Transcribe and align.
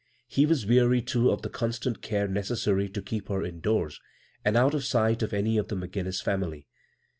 He 0.27 0.47
was 0.47 0.65
weary, 0.65 1.03
too, 1.03 1.29
of 1.29 1.43
the 1.43 1.49
constant 1.51 2.01
care 2.01 2.27
necessary 2.27 2.89
to 2.89 3.03
keep 3.03 3.27
her 3.29 3.43
indoors 3.45 3.99
and 4.43 4.57
out 4.57 4.73
of 4.73 4.83
sight 4.83 5.21
of 5.21 5.31
any 5.31 5.59
of 5.59 5.67
the 5.67 5.75
McGinnis 5.75 6.23
family. 6.23 6.65